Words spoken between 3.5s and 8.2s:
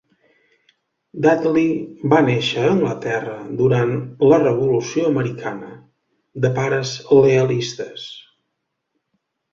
durant la Revolució Americana, de pares lealistes.